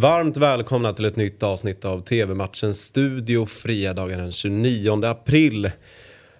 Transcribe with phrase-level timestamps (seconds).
[0.00, 5.64] Varmt välkomna till ett nytt avsnitt av TV-matchens studio fredagen den 29 april.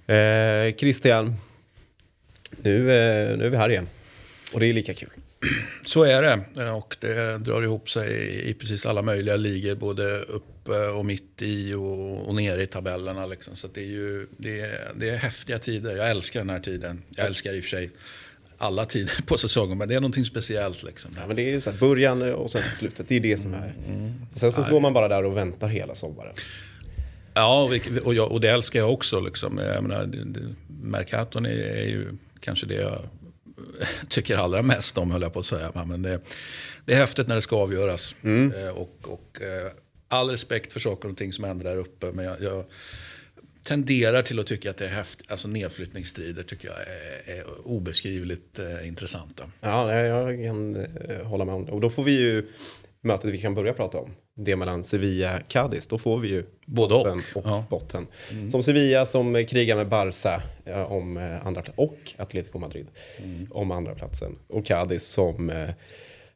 [0.06, 1.34] Eh, Christian,
[2.62, 3.88] nu, eh, nu är vi här igen
[4.52, 5.08] och det är lika kul.
[5.84, 10.18] Så är det eh, och det drar ihop sig i precis alla möjliga ligor både
[10.18, 13.26] uppe och mitt i och, och nere i tabellerna.
[13.26, 13.56] Liksom.
[13.56, 15.96] Så det är ju det är, det är häftiga tider.
[15.96, 17.02] Jag älskar den här tiden.
[17.16, 17.90] Jag älskar i och för sig
[18.58, 20.82] alla tider på säsongen, men det är någonting speciellt.
[20.82, 21.10] Liksom.
[21.16, 23.54] Ja, men det är ju så här, början och sen slutet, det är det som
[23.54, 23.74] är.
[23.88, 24.12] Mm.
[24.34, 26.34] Sen så går man bara där och väntar hela sommaren.
[27.34, 27.70] Ja,
[28.04, 29.20] och, jag, och det älskar jag också.
[29.20, 29.58] Liksom.
[29.58, 30.40] Jag menar, det, det,
[30.82, 32.06] Mercaton är, är ju
[32.40, 32.98] kanske det jag
[34.08, 35.72] tycker allra mest om, höll jag på att säga.
[35.86, 36.20] Men det,
[36.84, 38.16] det är häftigt när det ska avgöras.
[38.22, 38.52] Mm.
[38.52, 39.72] Eh, och, och eh,
[40.08, 42.12] all respekt för saker och ting som händer där uppe.
[42.12, 42.64] Men jag, jag
[43.68, 45.30] tenderar till att tycka att det är häftigt.
[45.30, 49.44] Alltså nedflyttningsstrider tycker jag är, är obeskrivligt eh, intressanta.
[49.60, 51.72] Ja, jag kan eh, hålla med om det.
[51.72, 52.46] Och då får vi ju
[53.00, 54.10] mötet vi kan börja prata om.
[54.34, 55.86] Det mellan Sevilla och Cadiz.
[55.86, 57.64] Då får vi ju Både och, och ja.
[57.70, 58.06] botten.
[58.30, 58.50] Mm.
[58.50, 61.62] Som Sevilla som krigar med Barca ja, om eh, andra.
[61.74, 62.86] Och Atletico Madrid
[63.24, 63.46] mm.
[63.50, 64.36] om andra platsen.
[64.46, 65.68] Och Cadiz som eh,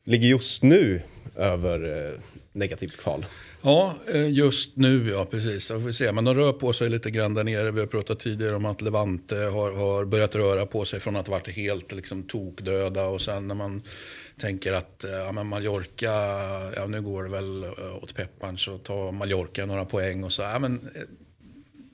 [0.04, 1.02] ligger just nu
[1.36, 2.12] över eh,
[2.52, 3.26] negativt kval.
[3.62, 5.70] Ja, eh, just nu ja, precis.
[5.70, 6.12] Jag får se.
[6.12, 7.70] Men de rör på sig lite grann där nere.
[7.70, 11.26] Vi har pratat tidigare om att Levante har, har börjat röra på sig från att
[11.26, 13.06] ha varit helt liksom, tokdöda.
[13.06, 13.82] Och sen när man
[14.38, 16.12] tänker att ja, men Mallorca,
[16.76, 17.70] ja, nu går det väl eh,
[18.02, 20.24] åt pepparn så tar Mallorca några poäng.
[20.24, 20.42] och så.
[20.42, 21.02] Ja, men, eh,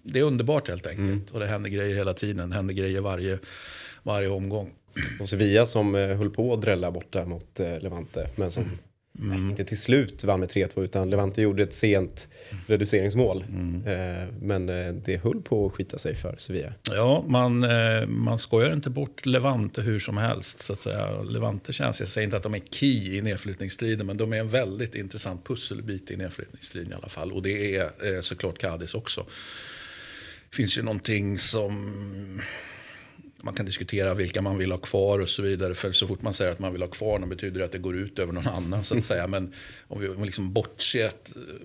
[0.03, 1.09] det är underbart helt enkelt.
[1.09, 1.25] Mm.
[1.33, 2.51] Och det händer grejer hela tiden.
[2.51, 3.39] Det händer grejer varje,
[4.03, 4.73] varje omgång.
[5.20, 8.31] Och Sevilla som höll på att drälla borta mot Levante.
[8.36, 8.79] Men som mm.
[9.22, 9.50] Mm.
[9.50, 12.28] inte till slut vann med 3-2 utan Levante gjorde ett sent
[12.66, 13.44] reduceringsmål.
[13.48, 13.86] Mm.
[13.86, 16.72] Eh, men eh, det höll på att skita sig för Sevilla.
[16.91, 20.61] Ja, man, eh, man skojar inte bort Levante hur som helst.
[20.61, 21.22] Så att säga.
[21.22, 24.48] Levante känns, jag säger inte att de är key i nedflyttningsstriden men de är en
[24.48, 27.33] väldigt intressant pusselbit i nedflyttningsstriden i alla fall.
[27.33, 29.27] Och det är eh, såklart Cadiz också.
[30.50, 31.92] Det finns ju någonting som
[33.43, 35.75] man kan diskutera vilka man vill ha kvar och så vidare.
[35.75, 37.79] För så fort man säger att man vill ha kvar någon betyder det att det
[37.79, 39.27] går ut över någon annan så att säga.
[39.27, 39.53] Men
[39.89, 41.11] om vi, om vi liksom bortser,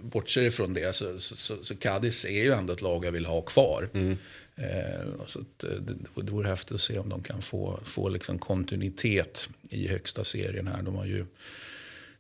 [0.02, 3.26] bortser ifrån det så, så, så, så Cadiz är ju ändå ett lag jag vill
[3.26, 3.90] ha kvar.
[3.94, 4.18] Mm.
[4.56, 8.10] Eh, så att, eh, det, det vore häftigt att se om de kan få, få
[8.10, 10.82] liksom kontinuitet i högsta serien här.
[10.82, 11.26] De har ju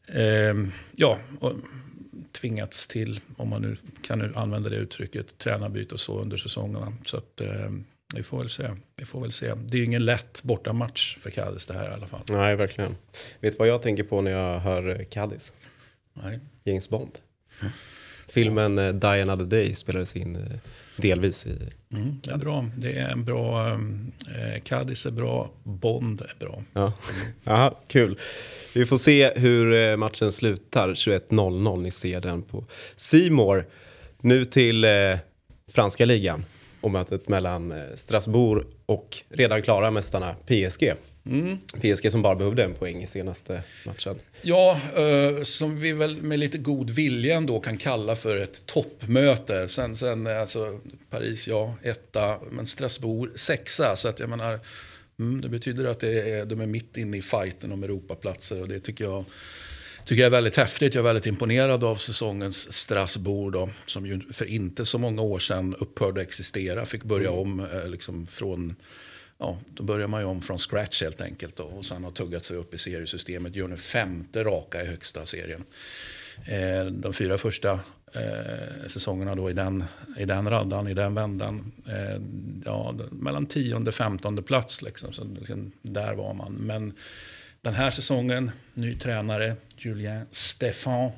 [0.08, 0.56] eh,
[0.96, 1.20] ja,
[2.32, 6.94] tvingats till, om man nu kan använda det uttrycket, tränarbyte och så under säsongerna.
[7.06, 7.70] Så att, eh,
[8.16, 8.70] vi får väl se.
[8.96, 9.54] Vi får väl se.
[9.56, 12.22] Det är ju ingen lätt bortamatch för Cadiz det här i alla fall.
[12.30, 12.96] Nej, verkligen.
[13.40, 15.54] Vet du vad jag tänker på när jag hör Cadiz?
[16.14, 16.40] Nej.
[16.64, 17.12] James Bond.
[17.62, 17.74] Mm.
[18.28, 20.44] Filmen uh, Die Another Day spelades in uh,
[20.98, 21.58] delvis i
[21.92, 22.66] mm, Det är bra.
[22.78, 23.72] Det är en bra...
[23.72, 25.50] Eh, Cadiz är bra.
[25.64, 26.64] Bond är bra.
[26.74, 26.94] Ja.
[27.46, 28.20] Aha, kul.
[28.76, 31.82] Vi får se hur eh, matchen slutar 21.00.
[31.82, 32.66] Ni ser den på
[32.96, 33.66] Simor.
[34.22, 35.18] Nu till eh,
[35.68, 36.46] franska ligan
[36.84, 40.94] och mötet mellan eh, Strasbourg och redan klara mästarna PSG.
[41.26, 41.58] Mm.
[41.82, 44.20] PSG som bara behövde en poäng i senaste matchen.
[44.42, 49.68] Ja, eh, som vi väl med lite god vilja ändå kan kalla för ett toppmöte.
[49.68, 50.80] Sen, sen eh, alltså
[51.10, 53.96] Paris, ja, etta, men Strasbourg sexa.
[53.96, 54.60] Så att jag menar,
[55.20, 58.68] mm, det betyder att det är, de är mitt inne i fighten om Europaplatser och
[58.68, 59.26] det tycker jag
[60.06, 60.94] tycker jag är väldigt häftigt.
[60.94, 65.40] Jag är väldigt imponerad av säsongens Strasbourg då, som ju för inte så många år
[65.40, 66.86] sedan upphörde att existera.
[66.86, 67.40] Fick börja mm.
[67.40, 68.76] om eh, liksom från
[69.38, 71.56] ja, då börjar man ju om från scratch helt enkelt.
[71.56, 73.56] Då, och sen har tuggat sig upp i seriesystemet.
[73.56, 75.64] Gör nu femte raka i högsta serien.
[76.46, 77.72] Eh, de fyra första
[78.14, 79.84] eh, säsongerna då i den,
[80.18, 81.72] i den raddan, i den vändan.
[81.88, 82.22] Eh,
[82.66, 84.82] ja, mellan tionde och femtonde plats.
[84.82, 86.54] Liksom, så, liksom, där var man.
[86.54, 86.94] Men
[87.64, 91.12] den här säsongen, ny tränare, Julien Stefan.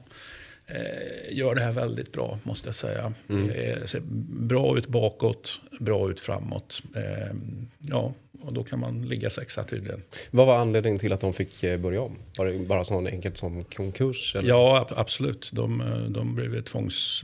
[0.67, 3.13] Eh, gör det här väldigt bra, måste jag säga.
[3.29, 3.49] Mm.
[3.49, 4.01] Eh, ser
[4.45, 6.81] bra ut bakåt, bra ut framåt.
[6.95, 7.35] Eh,
[7.79, 10.01] ja, och då kan man ligga sexa tydligen.
[10.31, 12.17] Vad var anledningen till att de fick börja om?
[12.37, 14.35] Var det bara så enkelt som konkurs?
[14.35, 14.49] Eller?
[14.49, 15.49] Ja, absolut.
[15.53, 17.23] De, de blev tvångs...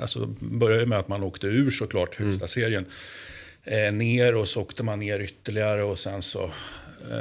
[0.00, 2.48] Alltså, började med att man åkte ur såklart högsta mm.
[2.48, 2.86] serien.
[3.64, 6.50] Eh, ner och så åkte man ner ytterligare och sen så,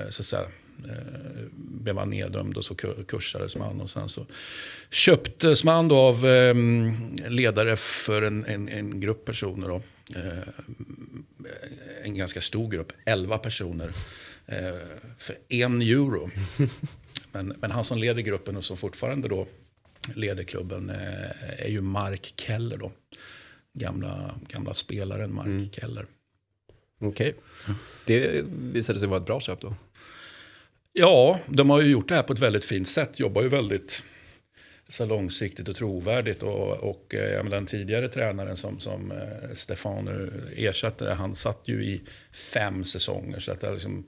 [0.09, 0.45] så att säga,
[0.83, 2.75] eh, blev han neddömd och så
[3.07, 3.81] kursades man.
[3.81, 4.25] Och sen så
[4.89, 6.55] köptes man då av eh,
[7.29, 9.67] ledare för en, en, en grupp personer.
[9.67, 9.81] Då.
[10.15, 10.47] Eh,
[12.03, 13.91] en ganska stor grupp, 11 personer.
[14.45, 14.75] Eh,
[15.17, 16.29] för en euro.
[17.31, 19.47] Men, men, han som leder gruppen och som fortfarande då
[20.15, 22.77] leder klubben eh, är ju Mark Keller.
[22.77, 22.91] Då.
[23.73, 25.69] Gamla, gamla spelaren Mark mm.
[25.71, 26.05] Keller.
[26.99, 27.35] Okej.
[27.65, 27.75] Okay.
[28.05, 29.75] Det visade sig vara ett bra köp då?
[30.99, 33.19] Ja, de har ju gjort det här på ett väldigt fint sätt.
[33.19, 34.05] Jobbar ju väldigt
[34.87, 36.43] så långsiktigt och trovärdigt.
[36.43, 41.61] Och, och eh, ja, den tidigare tränaren som, som eh, Stefan nu ersatte, han satt
[41.65, 42.01] ju i
[42.31, 43.39] fem säsonger.
[43.39, 44.07] Så att det är liksom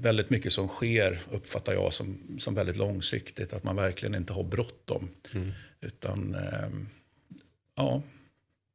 [0.00, 3.52] väldigt mycket som sker uppfattar jag som, som väldigt långsiktigt.
[3.52, 5.08] Att man verkligen inte har bråttom.
[5.34, 5.52] Mm.
[5.80, 6.68] Utan, eh,
[7.76, 8.02] ja,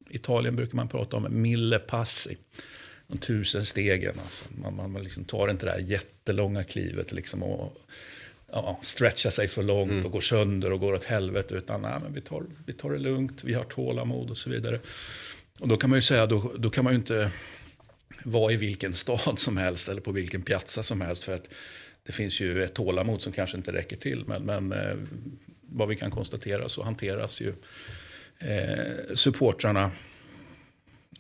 [0.10, 2.38] Italien brukar man prata om mille passi.
[3.08, 4.20] De tusen stegen.
[4.24, 4.46] Alltså.
[4.62, 7.78] Man, man liksom tar inte det här jättelånga klivet liksom och
[8.52, 10.06] ja, stretcha sig för långt mm.
[10.06, 11.54] och går sönder och går åt helvete.
[11.54, 14.80] Utan nej, men vi, tar, vi tar det lugnt, vi har tålamod och så vidare.
[15.60, 17.32] Och då kan man ju säga, då, då kan man ju inte
[18.24, 21.24] vara i vilken stad som helst eller på vilken piazza som helst.
[21.24, 21.50] För att
[22.04, 24.24] det finns ju ett tålamod som kanske inte räcker till.
[24.28, 24.96] Men, men eh,
[25.62, 27.54] vad vi kan konstatera så hanteras ju
[28.40, 29.92] eh, supportrarna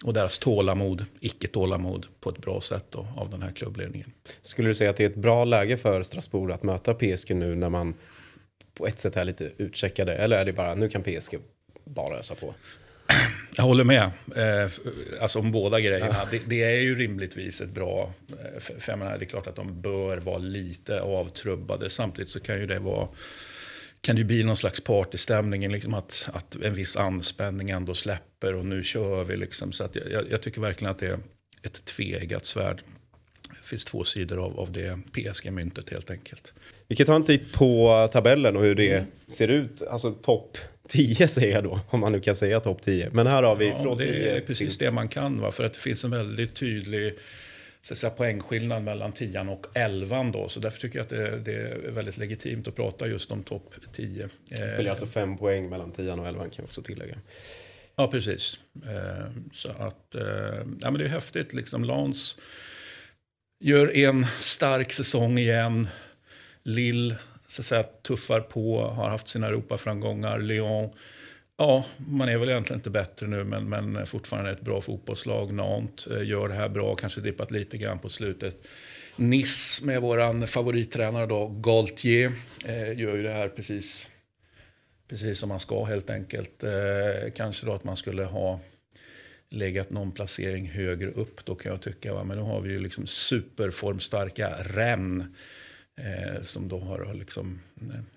[0.03, 4.11] och deras tålamod, icke-tålamod på ett bra sätt då, av den här klubbledningen.
[4.41, 7.55] Skulle du säga att det är ett bra läge för Strasbourg att möta PSG nu
[7.55, 7.93] när man
[8.73, 10.15] på ett sätt är lite utcheckade?
[10.15, 11.39] Eller är det bara, nu kan PSG
[11.83, 12.53] bara ösa på?
[13.55, 14.03] Jag håller med.
[14.35, 14.71] Eh,
[15.21, 16.15] alltså om båda grejerna.
[16.19, 16.27] Ja.
[16.31, 18.13] Det, det, är ju rimligtvis ett bra...
[18.29, 21.89] Eh, för jag menar, det är klart att de bör vara lite avtrubbade.
[21.89, 23.07] Samtidigt så kan ju det vara
[24.01, 28.65] kan det bli någon slags partystämning, liksom att, att en viss anspänning ändå släpper och
[28.65, 29.37] nu kör vi.
[29.37, 29.71] Liksom.
[29.71, 31.19] Så att jag, jag tycker verkligen att det är
[31.63, 32.81] ett tveeggat svärd.
[33.49, 36.53] Det finns två sidor av, av det PSG-myntet helt enkelt.
[36.87, 39.05] Vi kan ta en titt på tabellen och hur det mm.
[39.27, 39.81] ser ut.
[39.81, 40.57] Alltså topp
[40.87, 43.09] 10 säger jag då, om man nu kan säga topp 10.
[43.13, 45.51] Men här har vi ja, från Det är precis det man kan, va?
[45.51, 47.13] för att det finns en väldigt tydlig
[47.87, 50.49] så att säga, poängskillnad mellan 10 och 11 då.
[50.49, 53.73] Så därför tycker jag att det, det, är väldigt legitimt att prata just om topp
[53.93, 54.29] 10.
[54.49, 57.17] Det skiljer alltså fem poäng mellan 10 och 11 kan jag också tillägga.
[57.95, 58.59] Ja, precis.
[58.85, 60.21] Eh, så att, eh,
[60.81, 61.83] ja men det är häftigt liksom.
[61.83, 62.37] Lans
[63.59, 65.87] gör en stark säsong igen.
[66.63, 67.15] Lill
[67.47, 70.39] så att säga, tuffar på, har haft sina Europaframgångar.
[70.39, 70.89] Lyon
[71.57, 75.53] Ja, man är väl egentligen inte bättre nu, men, men fortfarande ett bra fotbollslag.
[75.53, 78.67] Nantes eh, gör det här bra, kanske dippat lite grann på slutet.
[79.15, 82.31] Nice med vår favorittränare då, Galtier,
[82.65, 84.09] eh, gör ju det här precis,
[85.07, 86.63] precis som man ska helt enkelt.
[86.63, 88.59] Eh, kanske då att man skulle ha
[89.49, 92.13] legat någon placering högre upp då kan jag tycka.
[92.13, 92.23] Va?
[92.23, 95.27] Men nu har vi ju liksom superformstarka Rennes
[95.97, 98.16] eh, som då har liksom eh,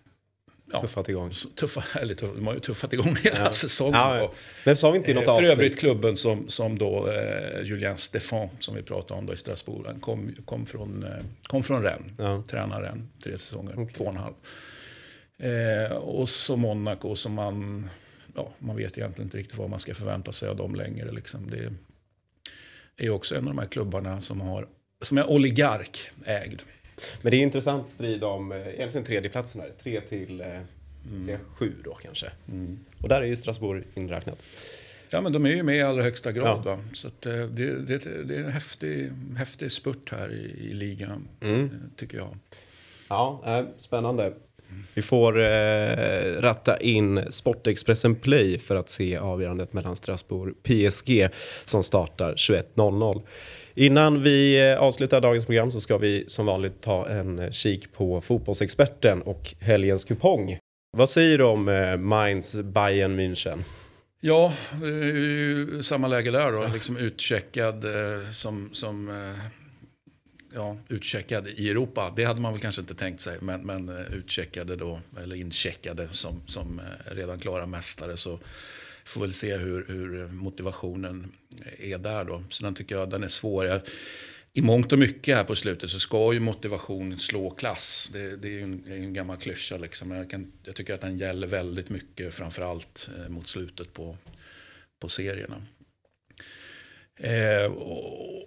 [0.72, 1.32] ja, tuffat igång.
[1.55, 3.52] Tuffa, eller tuff, de har ju tuffat igång hela ja.
[3.52, 3.94] säsongen.
[3.94, 4.32] Ja,
[4.64, 7.96] Men sa vi inte i något eh, För övrigt klubben som, som då eh, Julien
[7.96, 11.82] Stefan, som vi pratade om då i Strasbourg, han kom, kom från, eh, kom från
[11.82, 12.12] Rennes.
[12.19, 12.43] Ja.
[12.49, 13.94] Tränade Rennes tre säsonger, okay.
[13.94, 14.34] två och en halv.
[15.38, 17.88] Eh, och så Monaco som man,
[18.34, 21.12] ja, man vet egentligen inte riktigt vad man ska förvänta sig av dem längre.
[21.12, 21.50] Liksom.
[21.50, 21.73] Det
[23.05, 24.69] är också en av de här klubbarna som, har,
[25.02, 26.62] som är oligarkägd.
[27.23, 29.70] Men det är intressant strid om eh, egentligen tredjeplatsen här.
[29.82, 31.38] Tre till eh, mm.
[31.55, 32.31] sju då kanske.
[32.49, 32.79] Mm.
[33.02, 34.38] Och där är ju Strasbourg inräknat.
[35.11, 36.62] Ja, men de är ju med i allra högsta grad.
[36.64, 36.79] Ja.
[36.93, 41.29] Så att, eh, det, det, det, är en häftig, häftig spurt här i, i ligan,
[41.41, 41.70] mm.
[41.97, 42.37] tycker jag.
[43.08, 44.32] Ja, äh, spännande.
[44.94, 51.29] Vi får eh, ratta in Sportexpressen Play för att se avgörandet mellan Strasbourg och PSG
[51.64, 53.23] som startar 21.00.
[53.75, 57.93] Innan vi eh, avslutar dagens program så ska vi som vanligt ta en eh, kik
[57.93, 60.58] på fotbollsexperten och helgens kupong.
[60.96, 63.62] Vad säger du om eh, Mainz Bayern München?
[64.23, 64.52] Ja,
[65.83, 66.66] samma läge där då.
[66.73, 67.85] Liksom utcheckad
[68.33, 69.11] som, som
[70.54, 72.12] ja, utcheckad i Europa.
[72.16, 73.38] Det hade man väl kanske inte tänkt sig.
[73.40, 78.16] Men, men utcheckade då, eller incheckade som, som redan klara mästare.
[78.16, 78.38] Så
[79.04, 81.33] får väl se hur, hur motivationen
[81.78, 82.42] är där då.
[82.50, 83.66] Sen tycker jag den är svår.
[83.66, 83.80] Jag,
[84.52, 88.11] I mångt och mycket här på slutet så ska ju motivation slå klass.
[88.12, 90.11] Det, det är ju en, en gammal klyscha liksom.
[90.11, 94.16] Jag, kan, jag tycker att den gäller väldigt mycket framförallt eh, mot slutet på,
[95.00, 95.57] på serierna.
[97.23, 97.73] Eh,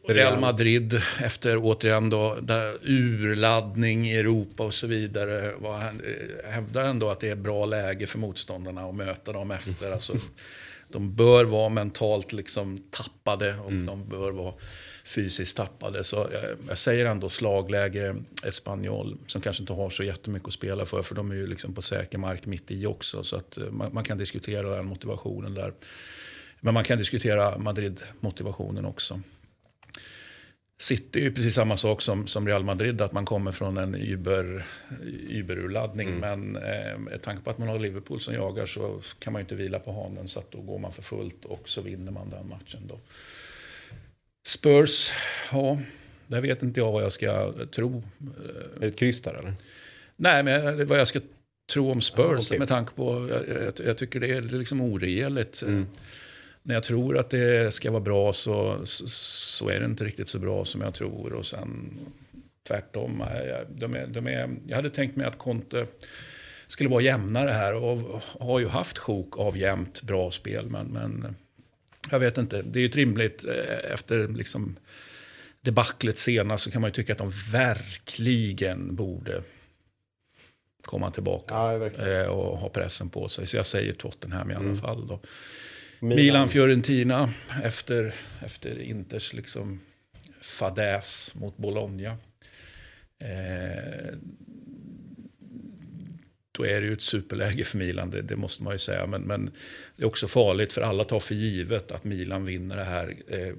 [0.08, 5.46] Real Madrid efter återigen då, där urladdning i Europa och så vidare.
[5.46, 9.92] Eh, hävdar ändå att det är bra läge för motståndarna att möta dem efter.
[9.92, 10.14] Alltså,
[10.94, 13.86] de bör vara mentalt liksom tappade och mm.
[13.86, 14.54] de bör vara
[15.04, 16.04] fysiskt tappade.
[16.04, 20.86] Så jag, jag säger ändå slagläge Espanyol som kanske inte har så jättemycket att spela
[20.86, 21.04] för.
[21.04, 23.24] För de är ju liksom på säker mark mitt i också.
[23.24, 25.74] Så att eh, man, man kan diskutera den motivationen där.
[26.60, 29.22] Men man kan diskutera Madrid-motivationen också.
[30.84, 33.96] City är ju precis samma sak som, som Real Madrid, att man kommer från en
[33.96, 34.66] Uber,
[35.30, 36.08] Uber-urladdning.
[36.08, 36.20] Mm.
[36.20, 39.44] Men eh, med tanke på att man har Liverpool som jagar så kan man ju
[39.44, 42.30] inte vila på hanen så att då går man för fullt och så vinner man
[42.30, 42.88] den matchen.
[42.88, 43.00] Då.
[44.48, 45.12] Spurs,
[45.52, 45.80] ja,
[46.28, 48.04] där vet inte jag vad jag ska tro.
[48.76, 49.54] Är det ett kryss där eller?
[50.16, 51.20] Nej, men vad jag ska
[51.74, 52.60] tro om Spurs Ah, okej.
[52.60, 55.64] med tanke på, jag, jag, jag tycker det är liksom oregerligt.
[56.64, 60.40] När jag tror att det ska vara bra så, så, är det inte riktigt så
[60.40, 61.34] bra som jag tror.
[61.34, 62.00] Och sen
[62.68, 63.24] tvärtom.
[63.48, 65.86] jag- De är, de är, jag hade tänkt mig att Conte
[66.68, 70.66] skulle vara jämnare här och har ju haft sjok av jämnt bra spel.
[70.70, 71.36] Men, men
[72.12, 74.76] jag vet inte, det är ju rimligt eh, efter liksom
[75.62, 79.42] debaclet senast så kan man ju tycka att de verkligen borde
[80.86, 83.48] komma tillbaka Ja, eh, och ha pressen på sig.
[83.48, 84.78] Så jag säger Tottenham i alla Mm.
[84.78, 85.08] fall.
[85.08, 85.20] Då.
[86.04, 86.26] Milan.
[86.26, 87.30] Milan-Fiorentina
[87.64, 88.14] efter,
[88.46, 89.80] efter Inters liksom
[90.42, 92.10] fadäs mot Bologna.
[93.20, 94.18] Eh,
[96.52, 99.08] då är det ju ett superläge för Milan, det, det måste man ju säga.
[99.08, 99.52] Men, men
[99.96, 103.54] det är också farligt för alla tar för givet att Milan vinner det här eh,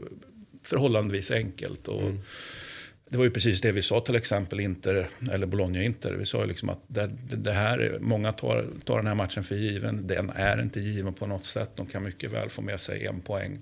[0.62, 1.88] förhållandevis enkelt.
[1.88, 2.10] Och
[3.14, 6.12] Det var ju precis det vi sa till exempel Inter, eller Bologna-Inter.
[6.12, 9.44] Vi sa ju liksom att det, det, här, är- många tar, tar den här matchen
[9.44, 10.06] för given.
[10.06, 11.70] Den är inte given på något sätt.
[11.76, 13.58] De kan mycket väl få med sig en poäng.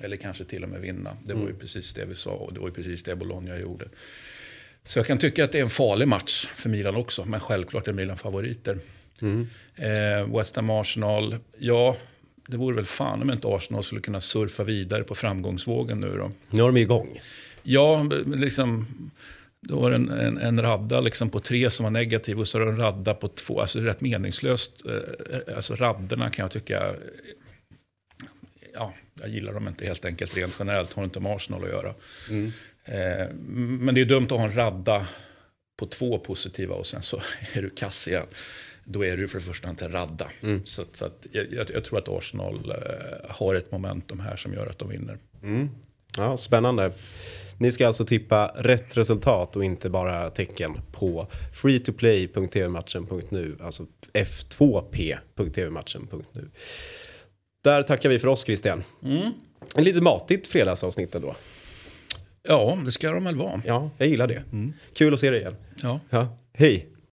[0.00, 1.16] Eller kanske till och med vinna.
[1.24, 3.84] Det var ju precis det vi sa och det var ju precis det Bologna gjorde.
[4.84, 7.24] Så jag kan tycka att det är en farlig match för Milan också.
[7.24, 8.78] Men självklart är Milan favoriter.
[9.76, 11.96] Eh, West Ham Arsenal, ja,
[12.48, 16.30] det vore väl fan om inte Arsenal skulle kunna surfa vidare på framgångsvågen nu då.
[16.50, 17.20] Nu har de igång.
[17.62, 18.86] Ja, liksom,
[19.60, 22.58] då var det en, en, en radda liksom på tre som var negativ och så
[22.58, 23.60] var det en radda på två.
[23.60, 24.72] Alltså det är rätt meningslöst.
[24.86, 26.82] Eh, Alltså radderna kan jag tycka,
[28.74, 30.92] ja, jag gillar dem inte helt enkelt rent generellt.
[30.92, 31.88] Har inte med Arsenal att göra.
[32.84, 33.26] Eh,
[33.80, 35.06] Men det är dumt att ha en radda
[35.78, 37.16] på två positiva och sen så
[37.52, 38.26] är du kass igen.
[38.84, 40.30] Då är du för det första inte en radda.
[40.64, 44.52] Så, att- så att jag, jag, tror att Arsenal eh, har ett momentum här som
[44.54, 45.18] gör att de vinner.
[46.16, 46.92] Ja, spännande.
[47.62, 56.50] Ni ska alltså tippa rätt resultat och inte bara tecken på freetoplay.tvmatchen.nu, alltså f2p.tvmatchen.nu.
[57.64, 58.84] Där tackar vi för oss Christian.
[59.74, 61.34] En lite matigt fredagsavsnitt ändå.
[62.42, 63.62] Ja, det ska de väl vara.
[63.64, 64.42] Ja, jag gillar det.
[64.94, 65.56] Kul att se dig igen.
[65.82, 66.00] Ja.
[66.10, 66.91] Ja, hej!